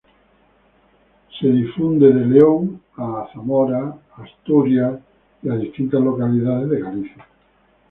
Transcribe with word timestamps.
Se 1.39 1.45
difunde 1.47 2.11
de 2.11 2.25
León 2.25 2.81
a 2.97 3.27
Zamora, 3.35 3.93
Asturias, 4.15 4.99
en 5.43 5.59
distintas 5.59 6.01
localidades 6.01 6.71
de 6.71 6.81
Galicia... 6.81 7.27